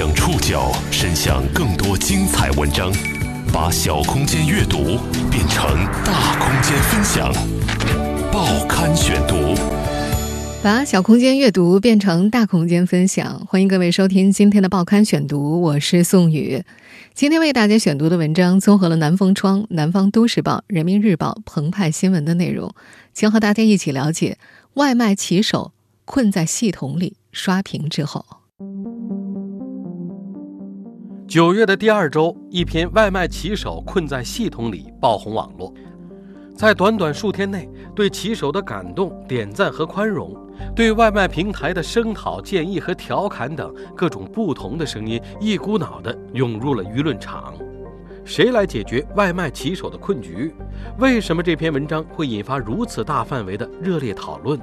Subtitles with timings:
[0.00, 2.90] 将触角伸向更多精彩文章，
[3.52, 4.96] 把小空间阅读
[5.30, 7.30] 变成大空间分享。
[8.32, 9.54] 报刊选读，
[10.62, 13.46] 把小空间阅读变成大空间分享。
[13.46, 16.64] 欢迎各位收听今天的报刊选读，我是宋宇。
[17.12, 22.74] 今天为大家选读的文章综合了南风窗、南方都市报、人民日报、澎湃新闻的内容，
[23.12, 24.38] 将和大家一起了解
[24.72, 25.72] 外卖骑手
[26.06, 28.24] 困在系统里刷屏之后。
[31.30, 35.72] 九月的第二周，一篇外卖骑手困在系统里爆红网络。
[36.56, 40.36] 在短短数天内，对骑手的感动、点赞和宽容，
[40.74, 47.54] 对外卖平台的声讨、建议和调侃等各种不同的声音，一股脑地涌入了舆论场。
[48.24, 50.52] 谁来解决外卖骑手的困局？
[50.98, 54.58] 为什么这篇文章会引发如此大范围的热烈讨论？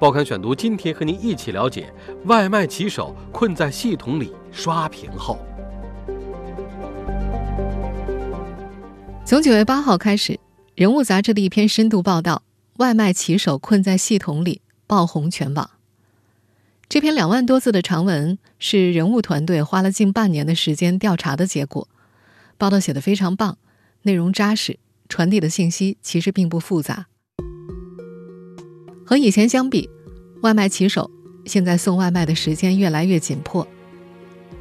[0.00, 1.88] 报刊选读今天和您一起了解
[2.24, 5.38] 外卖骑手困在系统里刷屏后。
[9.28, 10.32] 从九月八号开始，
[10.74, 12.44] 《人物》杂志的一篇深度报道
[12.80, 15.68] “外卖骑手困在系统里”爆红全网。
[16.88, 21.86] 这篇两万多字的长文是人物团队花了近半年的时间调查的结果。
[22.56, 23.58] 报道写得非常棒，
[24.00, 24.78] 内容扎实，
[25.10, 27.08] 传递的信息其实并不复杂。
[29.04, 29.90] 和以前相比，
[30.40, 31.10] 外卖骑手
[31.44, 33.68] 现在送外卖的时间越来越紧迫。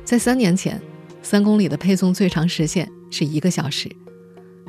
[0.03, 0.81] 在三年前，
[1.23, 3.89] 三公里的配送最长时限是一个小时。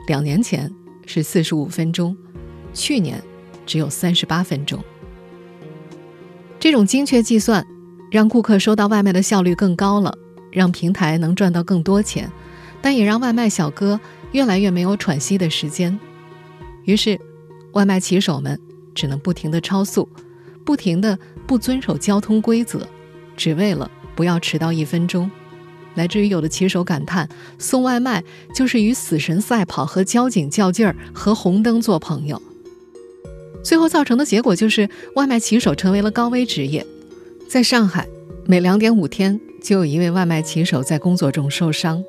[0.09, 0.73] 两年前
[1.06, 2.17] 是四十五分钟，
[2.73, 3.23] 去年
[3.67, 4.83] 只有三十八分钟。
[6.59, 7.64] 这种精确计算
[8.11, 10.17] 让顾客收到外卖的效率更高了，
[10.51, 12.33] 让平台能赚到更多钱，
[12.81, 14.01] 但也让外卖小哥
[14.33, 16.01] 越来越没有喘息的时间。
[16.86, 17.20] 于是，
[17.73, 18.59] 外卖骑手们
[18.95, 20.09] 只能不停的超速，
[20.64, 22.89] 不停的不遵守交通规则，
[23.36, 25.31] 只为了不要迟到一分钟。
[25.99, 32.41] 来自于有的骑手感叹：“送外卖就是与死神赛跑，和交警较劲儿，和红灯做朋友。”
[33.64, 36.87] 最后造成的结果就是，外卖骑手成为了高危职业。
[37.48, 38.07] 在上海，
[38.47, 42.03] 每两点五天就有一位外卖骑手在工作中受伤。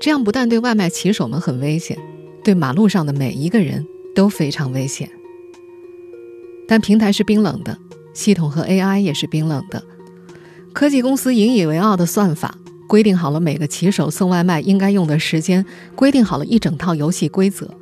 [0.00, 1.96] 这样不但对外卖骑手们很危险，
[2.42, 5.08] 对马路上的每一个人都非常危险。
[6.66, 7.78] 但平台是冰冷的，
[8.12, 9.82] 系统和 AI 也是冰冷的。
[10.72, 12.58] 科技公司引以为傲的算法。
[12.92, 15.64] 规定好了每个骑手送外卖应该用的时间，
[15.96, 17.74] 规定好了一整套游戏规则，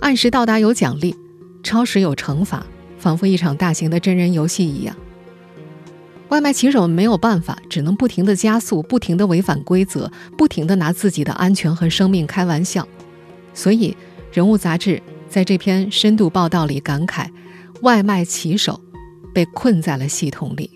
[0.00, 1.14] 按时到达有奖励，
[1.62, 2.64] 超时有惩罚，
[2.96, 4.96] 仿佛一场大型的真人游戏一样。
[6.30, 12.88] 外卖骑手没有办法，只能不停的加速，不停的违反规则，不停的拿自己的安全和生命开玩笑。
[13.52, 13.90] 所以，
[14.32, 17.26] 《人物》杂志在这篇深度报道里感慨：
[17.82, 18.80] 外卖骑手
[19.34, 20.70] 被困在了系统里。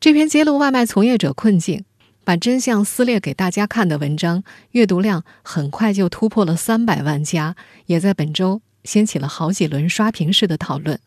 [0.00, 1.84] 这篇揭露外卖从业者困境、
[2.22, 11.00] 把真相撕裂给大家看的文章，阅读量很快就突破了三百万加，也在本周掀起了好几轮刷屏式的讨论。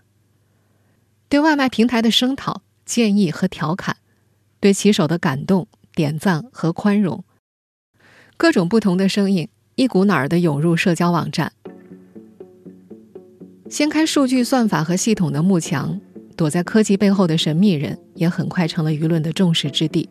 [1.29, 3.96] 对外卖平台的声讨、建议和调侃，
[4.59, 7.23] 对骑手的感动、点赞和宽容，
[8.35, 11.53] 各种不同的声音一股脑儿的涌入社交网站，
[13.69, 16.02] 掀开数据算法和系统的幕墙。
[16.41, 20.09] 躲在科技背后的神秘人也很快成了舆论的众矢之的，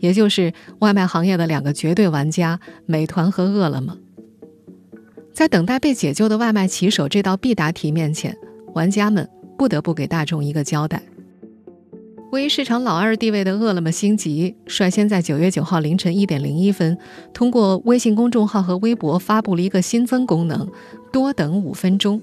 [0.00, 2.58] 也就是外卖行业的两个绝对玩家——
[2.88, 3.98] 美团和饿了么。
[5.34, 8.34] 在等待被解救的外卖骑手这道必答题面前，
[8.72, 11.02] 玩家们不得不给大众一个交代。
[12.32, 16.96] 位于市场老二地位的饿了么星级，率先在九月九号凌晨一点零一分，
[17.34, 20.66] 通过微信公众号和微博发布了一个新增功能——
[21.12, 22.22] 多等五分钟。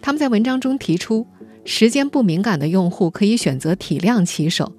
[0.00, 1.26] 他们在文章中提出。
[1.66, 4.72] 时间不敏感的用户可以选择体谅骑手，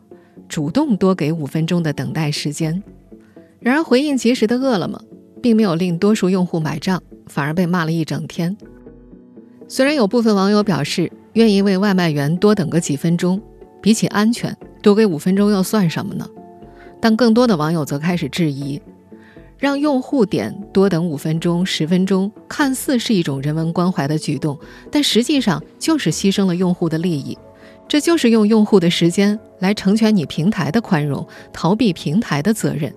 [0.47, 2.81] 主动多给五分钟的等待时间。
[3.59, 5.01] 然而，回应及时的饿了么，
[5.41, 8.55] 并没有令多数用户买账，反而被骂了一整天。
[9.67, 13.41] 虽然有部分网友表示愿意为外卖员多等个几分钟，
[13.81, 16.25] 比起安全，多给五分钟又算什么呢？
[17.01, 18.81] 但更多的网友则开始质疑。
[19.57, 24.57] 让用户点多等五分钟、十分钟，看似是一种人文关怀的举动，
[24.91, 27.37] 但实际上就是牺牲了用户的利益。
[27.87, 32.93] 这就是用用户的时间来成全你平台的宽容，逃避平台的责任。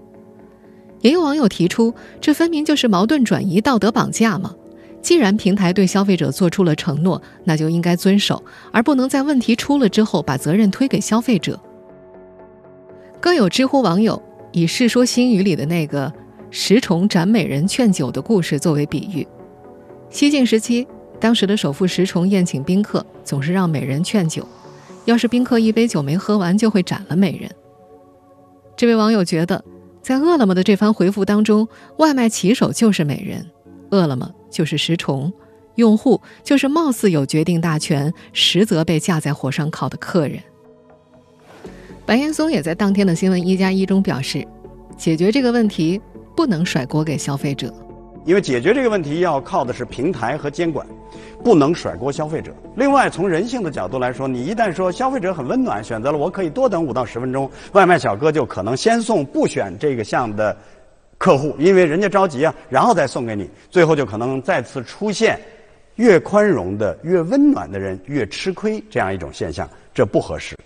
[1.01, 4.55] 也有网友提出，这分明就是矛盾转移、道德绑架嘛！
[5.01, 11.59] 既然平台对消费者做出了承诺，那就应该遵守，而不能在问题出了之后把责任推给消费者。
[13.19, 14.23] 更有知乎网友
[14.53, 16.13] 以《世说新语》里的那个。
[16.51, 19.27] 石崇斩美人劝酒的故事作为比喻，
[20.11, 20.87] 西晋时期，
[21.21, 24.47] 当时的首富石崇宴请宾客，总是让美人劝酒，
[25.05, 27.49] 要是宾客一杯酒没喝完，就会斩了美人。
[28.77, 29.65] 这位网友觉得，
[30.03, 31.69] 在饿了么的这番回复当中，
[31.99, 33.47] 外卖骑手就是美人，
[33.91, 35.33] 饿了么就是石崇，
[35.77, 40.41] 用户就是貌似有决定大权，实则被架在火上烤的客人。
[42.05, 44.45] 白岩松也在当天的新闻一加一中表示，
[44.97, 46.01] 解决这个问题
[46.37, 47.73] 不能甩锅给消费者，
[48.25, 50.87] 因为解决这个问题要靠的是平台和监管，
[51.45, 52.55] 不能甩锅消费者。
[52.77, 60.57] 另外，从人性的角度来说，你一旦说消费者很温暖，选择了我可以多等五到十分钟，外卖小哥就可能先送不选这个项的
[61.19, 65.39] 客户，因为人家着急啊，然后再送给你，最后就可能再次出现
[65.97, 70.57] 越宽容的、越温暖的人越吃亏这样一种现象，这不合适。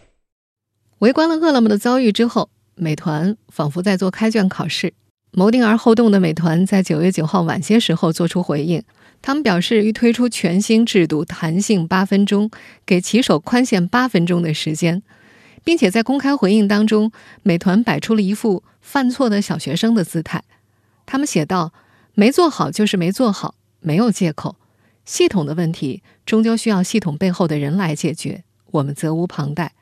[0.99, 4.93] 围观了饿了么的遭遇之后，美团仿佛在做开卷考试。
[5.37, 8.81] 谋定而后动的美团在九月九号晚些时候做出回应，
[9.21, 12.49] 他们表示欲推出全新制度，弹性八分钟，
[12.87, 15.03] 给骑手宽限八分钟的时间，
[15.65, 17.11] 并且在公开回应当中，
[17.43, 20.45] 美团摆出了一副犯错的小学生的姿态。
[21.05, 21.73] 他们写道
[22.15, 24.55] ：“没做好就是没做好，没有借口。
[25.05, 29.73] 系统的问题终究需要系统背后的人来解决，我们责无旁贷。”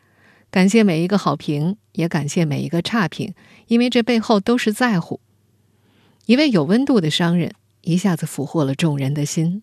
[0.50, 3.34] 感谢每一个好评，也感谢每一个差评，
[3.66, 5.20] 因为这背后都是在乎。
[6.26, 9.60] 一位有温度的商人一下子俘获了众人的心。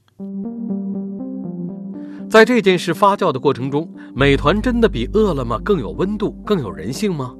[2.29, 7.33] 在这件事发酵的过程中，美团真的比饿了么更有温度、更有人性吗？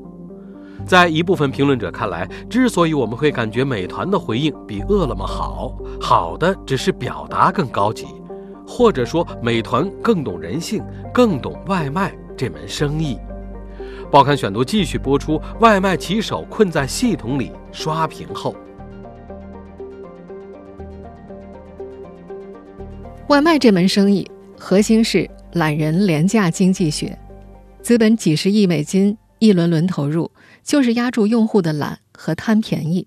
[0.86, 8.06] 在一部分评论者看来，之所以我们会感觉美团的回应比饿了么好，好的只是表达更高级，
[8.66, 10.81] 或者说美团更懂人性，
[11.13, 13.19] 更懂外卖这门生意。
[14.10, 15.42] 报刊选读继续播出。
[15.60, 18.56] 外卖骑手困在系统里刷屏后，
[23.30, 24.28] 外卖这门生意
[24.58, 27.16] 核心是懒人廉价经济学，
[27.80, 30.31] 资本几十亿美金一轮轮投入，
[30.64, 33.06] 就是压住用户的懒和贪便宜。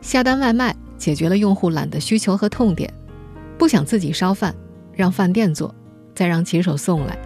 [0.00, 2.92] 下单外卖解决了用户懒的需求和痛点，
[3.56, 4.52] 不想自己烧饭，
[4.92, 5.72] 让饭店做，
[6.12, 7.16] 再让骑手送来。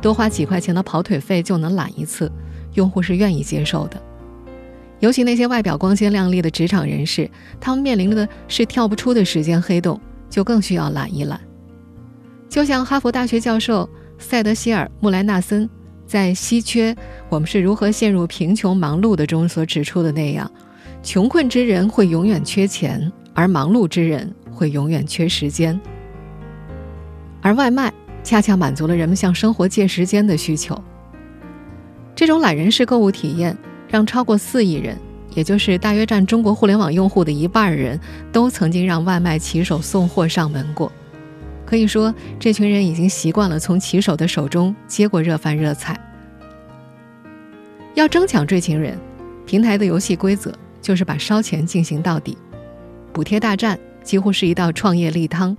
[0.00, 2.32] 多花几块钱的跑腿费就能懒一次，
[2.72, 4.02] 用户是愿意接受的。
[5.00, 7.30] 尤其那些外表光鲜亮丽的职场人士，
[7.60, 10.00] 他们面临的是跳不出的时间黑洞，
[10.34, 11.40] 就更需要懒一懒。
[12.48, 13.88] 就像哈佛大学教授
[14.18, 15.70] 塞德希尔·穆莱纳森
[16.08, 16.92] 在《稀缺：
[17.28, 20.50] 我们是如何陷入贫穷忙碌的》中所指出的那样，
[21.04, 25.80] 穷困之人会永远缺钱，而忙碌之人会永远缺时间。
[27.40, 27.92] 而外卖。
[28.24, 30.82] 恰恰满足了人们向生活借时间的需求。
[32.16, 33.54] 这种懒人式购物体验，
[33.86, 34.96] 让超过四亿人，
[35.34, 37.98] 也就是大约占中国互联网用户的一半人
[38.32, 40.90] 都曾经让外卖骑手送货上门过。
[41.66, 45.98] 可以说，这群人已经习惯了从骑手的手中接过热饭热菜。
[47.94, 48.98] 要争抢这群人，
[49.46, 52.36] 平台的游戏规则就是把烧钱进行到底，
[53.12, 55.56] 补贴大战几乎是一道创业例汤。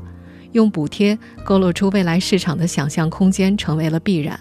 [0.51, 4.39] 用补贴勾勒出未来市场的想象空间成为了必然。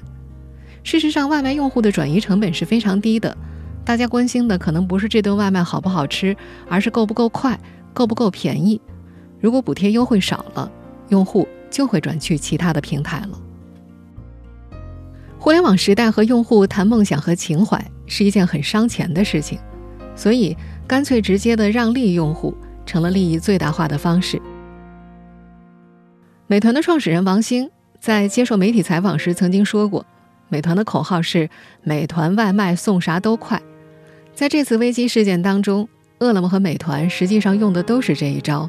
[0.85, 3.37] 事实上，外卖用户的转移成本是非常低的。
[3.85, 6.35] 大家关心的可能不是这顿外卖好不好吃，
[6.69, 7.59] 而是够不够快，
[7.93, 8.81] 够不够便宜。
[9.41, 10.71] 如果补贴优惠少了，
[11.11, 13.39] 用户就会转去其他的平台了。
[15.39, 19.59] 互联网时代和用户谈梦想和情怀是一件很伤钱的事情，
[20.17, 20.57] 所以
[20.87, 22.57] 干脆直接的让利用户
[22.87, 24.41] 成了利益最大化的方式。
[26.47, 27.71] 美团的创始人王兴
[28.01, 30.07] 在接受媒体采访时曾经说过
[30.49, 31.51] ：“美团的口号是
[31.85, 33.61] ‘美团外卖送啥都快’。”
[34.35, 35.89] 在这次危机事件当中，
[36.19, 38.69] 饿了么和美团实际上用的都是这一招，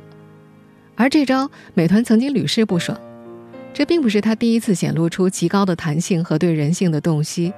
[0.96, 2.98] 而这招美团曾经屡试不爽。
[3.74, 7.52] 这并不是他第一次显露出极高的弹性和对人性的洞悉，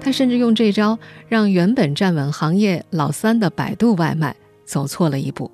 [0.00, 0.98] 他甚至用这招
[1.28, 5.50] 让原本站稳行业老三的百度外卖走错了一步。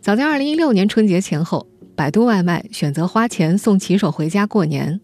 [0.00, 1.66] 早在2016年春节前后。
[1.96, 5.00] 百度外卖选择花钱送骑手回家过年，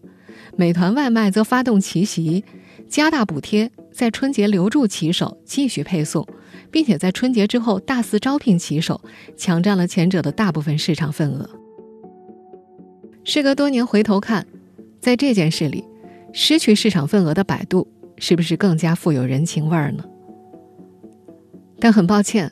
[0.55, 2.45] 美团外卖则发动奇袭，
[2.87, 6.25] 加大补贴，在春节留住骑手继续配送，
[6.71, 9.01] 并且在春节之后大肆招聘骑手，
[9.35, 11.49] 抢占了前者的大部分市场份额。
[13.23, 14.45] 时隔多年回头看，
[14.99, 15.83] 在这件事里，
[16.31, 17.87] 失去市场份额的百度
[18.17, 20.05] 是不是更加富有人情味儿呢？
[21.79, 22.51] 但很抱歉，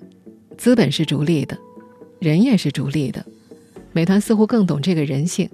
[0.57, 1.57] 资本是逐利的，
[2.19, 3.23] 人也是逐利的。
[3.91, 5.47] 美团似乎更懂这个人性，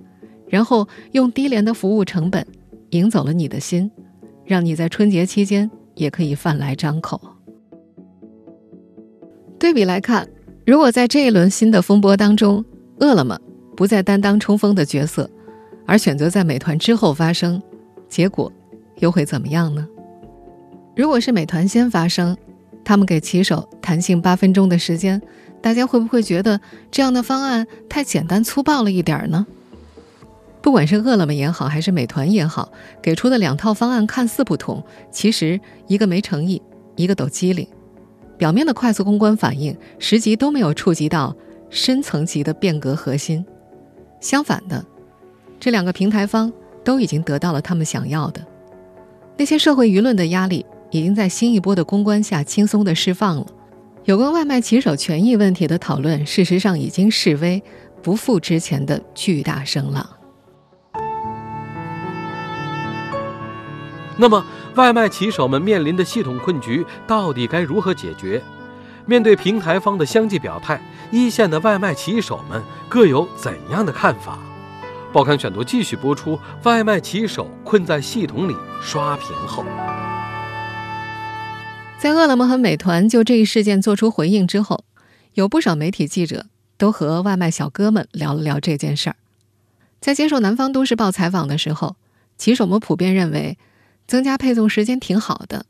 [0.47, 2.47] 然后用低廉的服务成本
[2.91, 3.91] 赢走了你的心，
[4.49, 7.21] 让你在春节期间也可以饭来张口。
[9.59, 10.27] 对比来看，
[10.65, 12.65] 如果在这一轮新的风波当中，
[12.99, 13.37] 饿了么
[13.77, 15.29] 不再担当冲锋的角色，
[15.85, 17.61] 而选择在美团之后发声，
[18.07, 18.51] 结果
[18.97, 19.87] 又会怎么样呢？
[20.95, 22.35] 如果是美团先发声，
[22.83, 25.21] 他们给骑手弹性八分钟的时间，
[25.61, 29.45] 大家会不会觉得这样的方案太简单粗暴了一点儿呢？
[30.61, 36.61] 不管是饿了么也好，还是美团也好，给出的两套方案看似不同，其实一个没诚意，
[36.95, 37.67] 一个抖机灵。
[38.37, 41.35] 表面的快速公关反应，实际都没有触及到
[41.69, 43.45] 深层级的变革核心。
[44.19, 44.85] 相反的，
[45.59, 46.51] 这两个平台方
[46.83, 48.45] 都已经得到了他们想要的。
[49.37, 53.47] 那些社会舆论的压力已经在新一波的公关下轻松的释放了。
[54.03, 57.61] 有关外卖骑手权益问题的讨论，事实上已经示威，
[58.01, 60.09] 不复之前的巨大声浪。
[64.21, 64.45] 那么，
[64.75, 68.43] 外卖骑手们面临的系统困局到底该如何解决？
[69.05, 74.37] 面对平台方的相继表态，一线的外卖骑手们各有怎样的看法？
[75.13, 76.37] 报刊选读继续播出。
[76.63, 79.63] 外卖骑手困在系统里刷屏后，
[81.97, 84.83] 在饿了么和美团就这一事件做出回应之后，
[85.35, 86.47] 有不少媒体记者
[86.77, 89.15] 都和外卖小哥们聊了聊这件事儿。
[90.01, 91.95] 在接受《南方都市报》采访的时候，
[92.37, 93.57] 骑手们普遍认为。
[94.09, 95.65] 增加配送时间挺好的，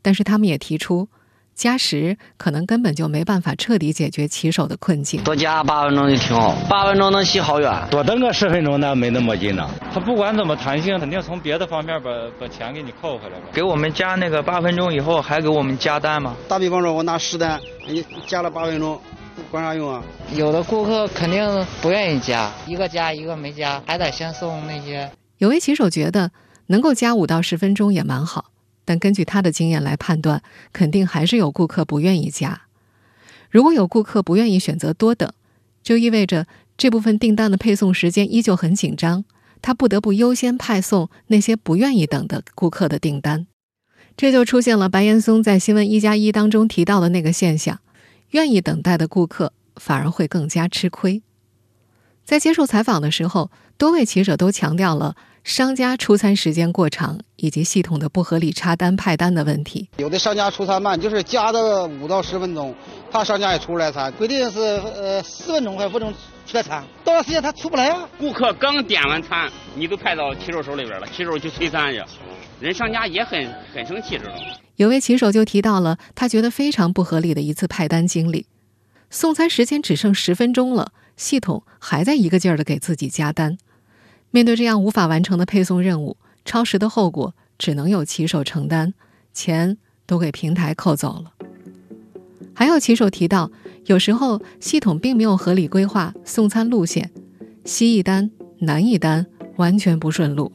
[0.00, 1.08] 但是他们也提出，
[1.54, 5.22] 加时可能根本就没办法彻底解决骑手的困境。
[5.22, 7.70] 多加八分钟就挺好，八分钟能骑好远。
[7.90, 9.70] 多等个十分钟那没那么紧张。
[9.92, 13.48] 他不管怎么弹性，肯定从别的方面把把钱给你扣回来吧。
[13.52, 16.34] 给我们加那个八分钟以后，还给我们加单吗？
[16.48, 18.98] 打比方说，我拿十单，你加了八分钟，
[19.50, 20.02] 管啥用啊？
[20.34, 25.10] 有的顾客肯定不愿意加，一个加一个没加，还得先送那些。
[25.36, 26.30] 有位骑手觉得。
[26.72, 28.50] 能够加五到十分钟也蛮好，
[28.86, 32.62] 但根据他的经验来判断，肯定还是有顾客不愿意加。
[33.50, 35.30] 如果有顾客不愿意选择多等，
[35.82, 36.46] 就意味着
[36.78, 39.26] 这部分订单的配送时间依旧很紧张，
[39.60, 43.46] 他不得不优先派送那些不愿意等的顾客的订单。
[44.16, 47.80] 这就出现了白岩松在新闻一加一当中提到的那个现象：
[48.30, 51.22] 愿意等待的顾客反而会更加吃亏。
[52.24, 55.14] 在接受采访的时候，多位骑者都强调了。
[55.44, 62.72] 商家出餐时间过长以及系统的不合理插单派单的问题，有的商家出餐慢，就是加的五到十分钟，
[63.10, 66.14] 他商家也出不来餐，规定是呃四分钟还五分钟
[66.46, 68.08] 出来餐，到了时间他出不来啊。
[68.18, 72.00] 顾客刚点完餐，你都派到骑手手里边了，骑手去催餐去，
[72.60, 74.40] 人商家也很很生气，知道吗？
[74.76, 78.46] 有位骑手就提到了他觉得非常不合理的一次派单经历，
[79.10, 83.58] 送餐时间只剩十分钟了，系统还在一个劲儿的给自己加单。
[84.32, 88.94] 面对这样无法完成的配送任务，超时的后果只能由骑手承担，
[89.34, 91.32] 钱都给平台扣走了。
[92.54, 93.50] 还有骑手提到，
[93.84, 97.10] 有时候系统并没有合理规划送餐路线，
[97.66, 100.50] 西一单南一单，完全不顺路。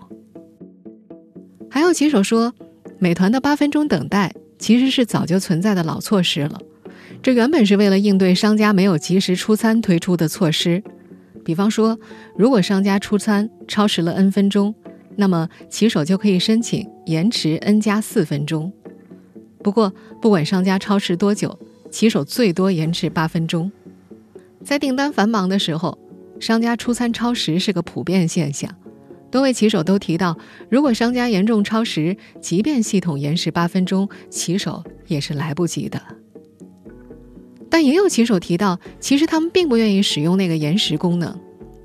[1.69, 2.53] 还有骑手说，
[2.97, 6.59] 美团的八分钟等待其实是早就存在的老措施了，
[7.21, 10.83] 这原本是为了应对商家没有及时出餐推出的措施。
[11.47, 11.97] 比方说，
[12.35, 14.75] 如果商家出餐超时了 n 分钟，
[15.15, 18.69] 那么骑手就可以申请延迟 n 加四分钟。
[19.63, 21.57] 不过，不管商家超时多久，
[21.89, 23.71] 骑手最多延迟八分钟。
[24.61, 25.97] 在订单繁忙的时候，
[26.37, 28.69] 商家出餐超时是个普遍现象。
[29.31, 30.37] 多位骑手都提到，
[30.69, 36.01] 如果商家严重超时，即便系统延时八分钟，骑手也是来不及的。
[37.69, 41.39] 但也有骑手提到，其实他们并不愿意使用那个延时功能，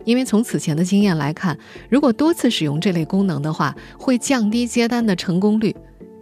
[0.05, 1.59] 因为从此前的经验来看，
[1.89, 5.75] 如果多次使用这类功能的话，会降低接单的成功率。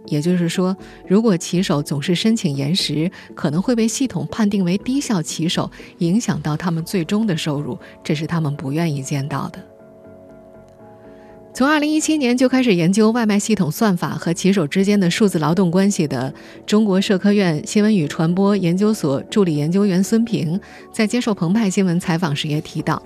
[0.07, 0.75] 也就是说，
[1.07, 9.70] 如果骑手总是申请延时，可能会被系统判定为低效骑手，影响到他们最终的收入，这是他们不愿意见到的。
[11.53, 16.33] 从二零一七年就开始研究外卖系统算法和骑手之间的数字劳动关系的
[16.65, 20.59] 中国社科院新闻与传播研究所助理研究员孙平，
[20.93, 23.03] 在接受澎湃新闻采访时也提到，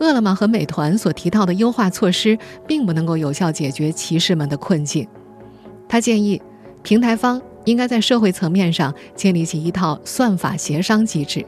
[0.00, 5.06] 饿了么和美团所提到的优化措施，并不能够有效解决骑士们的困境。
[5.88, 6.42] 他建议，
[6.82, 11.46] 平台方应该在社会层面上建立起一套算法协商机制。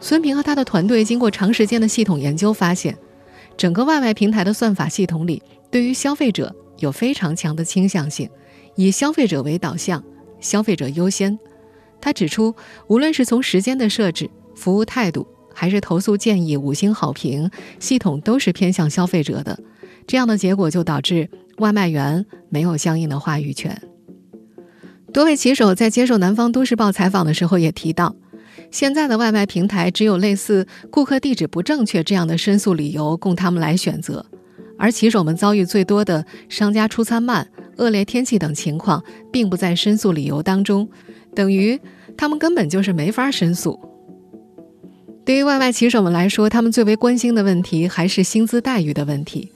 [0.00, 2.96] 孙平和他的团队经过长时间的系统研究发现。
[3.58, 8.30] 整个外卖平台的算法系统里，对于消费者有非常强的倾向性，
[8.76, 10.02] 以消费者为导向，
[10.38, 11.36] 消费者优先。
[12.00, 12.54] 他指出，
[12.86, 17.50] 无论是从时间的设置、服务态度，还是投诉建议、五星好评，
[17.80, 19.58] 系统都是偏向消费者的。
[20.06, 23.82] 这样的结果就导致外卖员没有相应的话语权。
[25.12, 28.14] 多位骑手在接受《南方都市报》采访的时候也提到。
[28.70, 34.24] 现在的外卖平台只有类似顾客地址不正确这样的申诉理由供他们来选择，
[34.78, 40.88] 而骑手们遭遇最多的商家出餐慢、恶劣天气等情况并不在申诉理由当中，
[41.34, 41.80] 等于
[42.16, 43.78] 他们根本就是没法申诉。
[45.24, 49.52] 对于外卖骑手们来说，他们最为关心的问题还是薪资待遇的问题。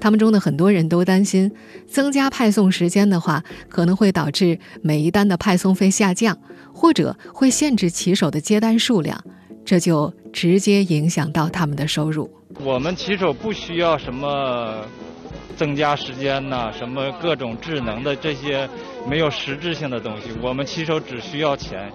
[0.00, 1.52] 他们中的很多人都担心，
[1.86, 6.36] 增加派送时间的话，可能会导致每一单的派送费下降，
[6.72, 9.22] 或者会限制骑手的接单数量，
[9.64, 12.30] 这就直接影响到他们的收入。
[12.64, 14.84] 我们骑手不需要什么
[15.56, 18.68] 增加时间呐，什么各种智能的这些
[19.08, 21.92] 没有实质性的东西，我们骑手只需要钱。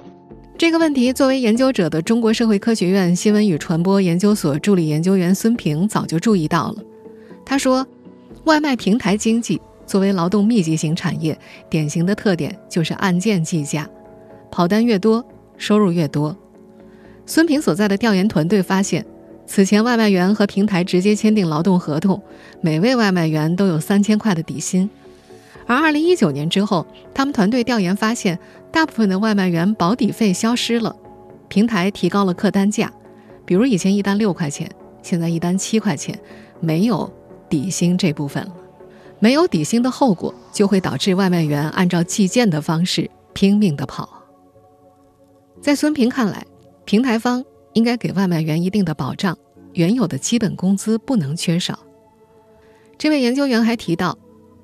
[0.57, 6.81] 这个问题，作为研究者的中国社会科学院新闻与传播研究所助理研究员孙平早就注意到了。
[7.45, 7.85] 他说，
[8.45, 11.37] 外卖平台经济作为劳动密集型产业，
[11.67, 13.89] 典型的特点就是按件计价，
[14.51, 15.25] 跑单越多，
[15.57, 16.35] 收入越多。
[17.25, 19.03] 孙平所在的调研团队发现，
[19.47, 22.21] 此前外卖员和平台直接签订劳动合同，
[22.61, 24.87] 每位外卖员都有三千块的底薪。
[25.65, 26.85] 而二零一九年之后，
[27.15, 28.37] 他们团队调研发现，
[28.71, 30.95] 大部分的外卖员保底费消失了，
[31.47, 32.93] 平台提高了客单价，
[33.43, 34.69] 比如以前一单六块钱，
[35.01, 36.19] 现在一单七块钱，
[36.59, 37.11] 没有
[37.49, 38.53] 底薪这部分了。
[39.19, 44.09] 没有底薪的后果，就会导致外卖员按照计件的方式拼命的跑。
[45.61, 46.45] 在孙平看来，
[46.85, 49.37] 平台方应该给外卖员一定的保障，
[49.73, 51.79] 原有的基本工资不能缺少。
[52.97, 54.17] 这位研究员还提到。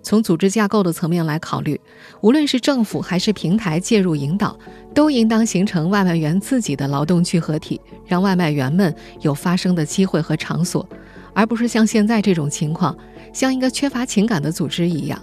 [0.04, 1.80] 从组织架构的层面来考虑，
[2.22, 4.58] 无论是政府还是平台介入引导，
[4.96, 10.90] 都应当形成外卖员自己的劳动聚合体，让外卖员们有发声的机会和场所，
[11.34, 12.98] 而不是像现在这种情况，
[13.34, 15.22] 像一个缺乏情感的组织一样，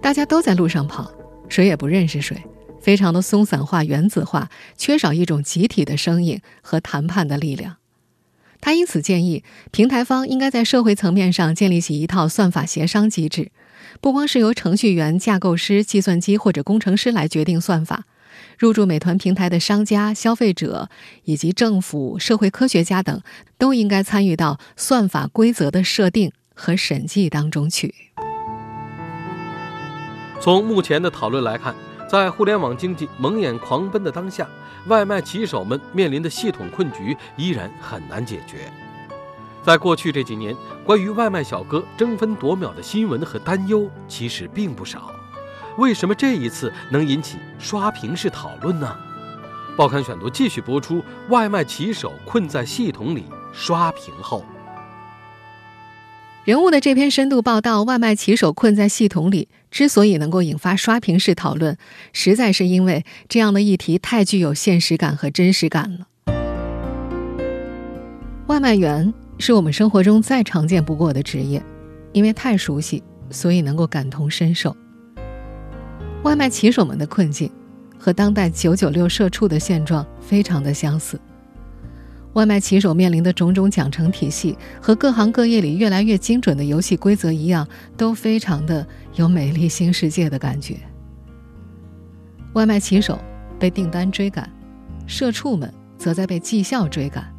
[0.00, 1.10] 大家都在路上跑，
[1.48, 2.36] 谁也不认识谁，
[2.80, 7.76] 非常的松散化、原子化，缺少一种集体的声音和谈判的力量。
[8.60, 13.50] 他因此建议，平台方应该在社会层面上建立起一套算法协商机制。
[14.00, 18.04] 不光是由程序员、架构师、计算机或者工程师来决定算法，
[18.58, 20.88] 入驻美团平台的商家、消费者
[21.24, 23.20] 以及政府、社会科学家等，
[23.58, 27.94] 都应该参与到算法规则的设定和审计当中去。
[30.40, 31.74] 从目前的讨论来看，
[32.08, 34.46] 在互联网经济蒙眼狂奔的当下，
[34.88, 38.70] 外卖骑手们面临的系统困局依然很难解决。
[39.62, 45.10] 在过去这几年，关于外卖小哥争分夺秒的新闻和担忧其实并不少。
[45.78, 48.96] 为什么这一次能引起刷屏式讨论呢？
[49.76, 54.44] 报刊选读继续播出：外卖骑手困在系统里刷屏后，
[56.44, 61.76] 人物的这篇深度报道，外卖骑手困在系统里之所以能够引发刷屏式讨论，
[62.12, 66.06] 实在是因为这样的议题太具有现实感和真实感了。
[68.46, 69.12] 外卖员。
[69.36, 71.60] 是我们生活中再常见不过的职业，
[72.12, 74.74] 因为太熟悉，所以能够感同身受。
[76.34, 77.48] 外卖骑手们的困境
[77.96, 81.16] 和当代九九六社畜的现状非常的相似。
[82.32, 87.64] 外卖骑手面临的种种奖惩体系和各行各业里越来越精准的游戏规则一样，
[87.96, 90.76] 都非常的有美丽新世界的感觉。
[92.54, 93.16] 外卖骑手
[93.56, 94.50] 被订单追赶，
[95.06, 97.32] 社畜们则在被绩效追赶。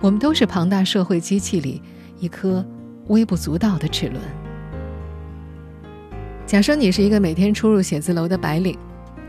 [0.00, 1.82] 我们都是庞大社会机器里
[2.18, 2.64] 一颗
[3.08, 4.18] 微不足道的齿轮。
[6.50, 8.76] 假设你是一个每天出入写字楼的白领，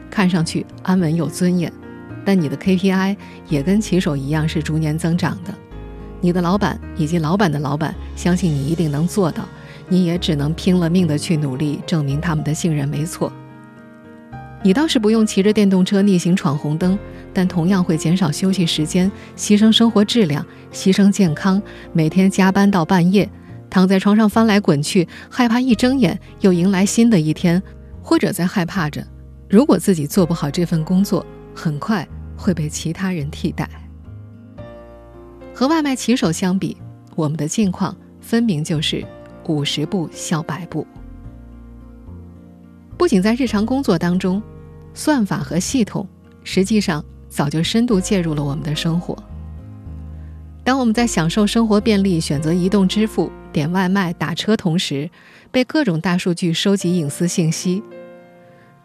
[0.09, 1.71] 看上去安稳有尊严，
[2.25, 3.15] 但你的 KPI
[3.47, 5.53] 也跟骑手一样是逐年增长的。
[6.19, 9.47] 你的老板以及老板的老板相信你一定能做到，
[9.87, 13.31] 你也只能拼了命的去努力，证明他们的信任没错。
[14.63, 16.97] 你倒是不用骑着电动车逆行闯红灯，
[17.31, 21.61] 但同样会减少休息时间，牺牲生活质量，牺牲健康，
[21.93, 23.29] 每天加班到半夜，
[23.71, 27.59] 躺在床上翻来滚去，害怕一睁眼又迎来新的一天，
[28.03, 29.03] 或者在害怕着，
[29.49, 32.07] 如果自己做不好这份工作，很快
[32.37, 33.67] 会被其他人替代。
[35.55, 36.77] 和外卖骑手相比，
[37.15, 39.03] 我们的境况分明就是
[39.47, 40.85] 五十步笑百步。
[42.97, 44.39] 不仅在日常工作当中。
[44.93, 46.05] 算法和系统
[46.43, 49.17] 实际上早就深度介入了我们的生活。
[50.63, 55.09] 当我们在享受生活便利、选择移动支付、点外卖、打车同时，
[55.49, 57.81] 被各种大数据收集隐私信息；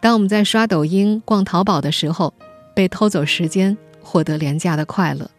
[0.01, 2.33] 当我们在刷抖音、逛淘宝的时候，
[2.73, 5.29] 被偷走时间，获得廉价的快乐，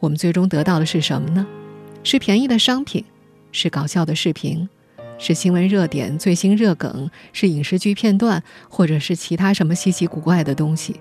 [0.00, 1.46] 我们最终得到的是什么呢？
[2.02, 3.04] 是便宜的商品，
[3.52, 4.68] 是搞笑的视频。
[5.18, 11.00] 是新闻热点、最新热梗，是影视剧片段，或者是其他什么稀奇古怪的东西。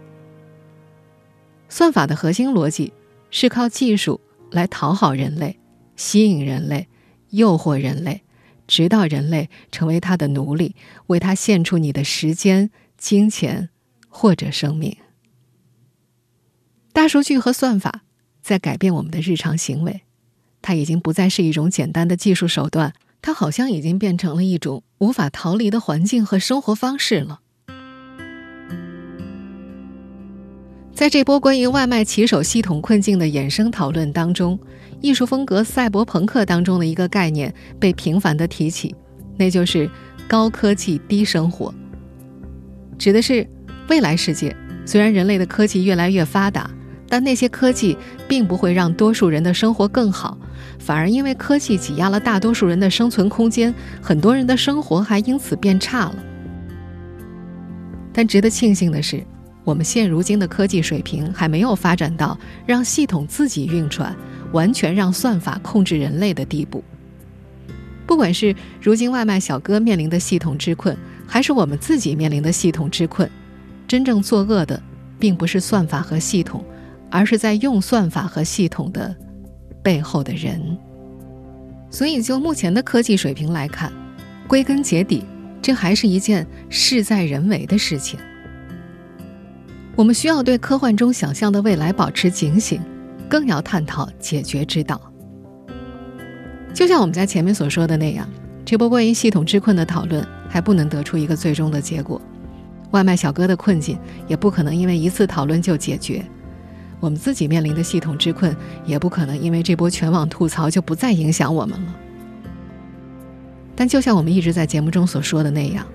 [1.67, 2.93] 算法的核心逻辑
[3.29, 4.21] 是靠技术
[4.55, 5.59] 来讨好人类、
[5.97, 6.87] 吸引人类、
[7.31, 8.23] 诱惑人类，
[8.67, 13.69] 直到人类成为他的奴隶，为他献出你的时间、金钱
[14.07, 14.95] 或者生命。
[16.93, 18.03] 大数据和算法
[18.41, 20.03] 在改变我们的日常行为，
[20.61, 27.41] 它已经不再是一种简单的技术手段，它好像已经变成了一种无法逃离的环境和生活方式了。
[30.95, 34.57] 在这波关于外卖骑手系统困境的衍生讨论当中，
[35.01, 38.95] 艺术风格赛博朋克当中的一个概念被频繁的提起，
[39.35, 39.89] 那就是
[40.25, 41.73] 高科技低生活。
[42.97, 43.45] 指的是
[43.89, 44.55] 未来世界，
[44.85, 46.71] 虽然人类的科技越来越发达，
[47.09, 50.37] 但那些科技并不会让多数人的生活更好，
[50.79, 56.15] 反而因为科技挤压了大多数人的生存空间，很多人的生活还因此变差了。
[58.13, 59.21] 但值得庆幸的是。
[59.65, 64.15] 我们现如今的科技水平还没有发展到让系统自己运转、
[64.53, 66.83] 完全让算法控制人类的地步。
[68.05, 73.27] 不管是如今外卖小哥面临的系统之困，还是我们自己面临的系统之困，
[73.87, 74.79] 真正作恶的
[75.17, 76.63] 并不是算法和系统，
[77.09, 79.15] 而是在用算法和系统的
[79.81, 80.61] 背后的人。
[81.89, 83.91] 所以，就目前的科技水平来看，
[84.47, 85.23] 归根结底，
[85.59, 88.19] 这还是一件事在人为的事情。
[89.95, 92.81] 我们需要对科幻中想象的未来保持警醒，
[93.29, 94.99] 更要探讨解决之道。
[96.73, 98.27] 就像我们在前面所说的那样，
[98.65, 102.19] 这波关于系统之困的讨论还不能得出一个最终的结果。
[102.91, 106.21] 外卖小哥的困境也不可能因为一次讨论就解决，
[106.99, 108.53] 我们自己面临的系统之困
[108.85, 111.95] 也不可能因为这波全网吐槽就不再影响我们了。
[113.77, 115.85] 但就像我们一直在节目中所说的那样。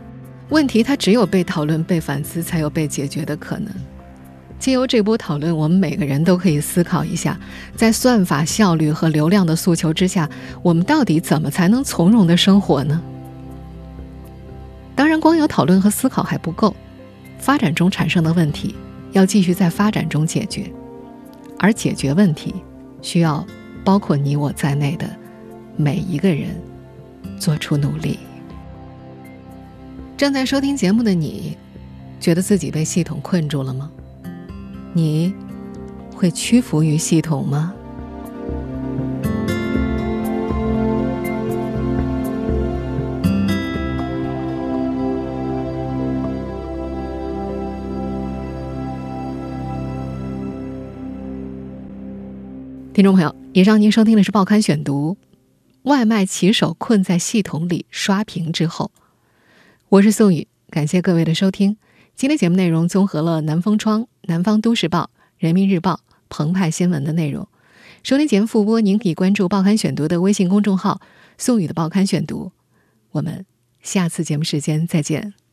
[0.51, 3.73] 问题它只有被讨论、被反思，才有被解决的可能。
[4.59, 7.39] 借由这波讨论，我们每个人都可以思考一下，
[7.75, 10.29] 在算法效率和流量的诉求之下，
[10.63, 13.01] 我们到底怎么才能从容的生活呢？
[14.95, 16.77] 当然，光有讨论和思考还不够，
[17.39, 18.75] 发展中产生的问题
[19.13, 20.71] 要继续在发展中解决，
[21.59, 22.55] 而解决问题
[23.01, 23.47] 需要
[23.83, 25.09] 包括你我在内的
[25.75, 26.49] 每一个人
[27.39, 28.19] 做出努力。
[30.21, 31.57] 正在收听节目的你，
[32.21, 33.91] 觉得自己被系统困住了吗？
[34.93, 35.35] 你
[36.15, 37.73] 会屈服于系统吗？
[52.93, 55.17] 听众朋友，以上您收听的是《报刊选读》，
[55.91, 58.91] 外卖骑手困在系统里刷屏之后。
[59.90, 61.76] 我是宋宇，感谢各位的收听。
[62.14, 65.94] 今天节目内容综合了《南风窗》《南方都市报》《人民日报》
[66.29, 67.48] 《澎湃新闻》的内容。
[68.05, 71.00] 收听节目复播，您可以关注《报刊选读》的微信公众号
[71.38, 72.53] “宋宇的报刊选读”。
[73.11, 73.44] 我们
[73.83, 75.35] 下次节目时间再见。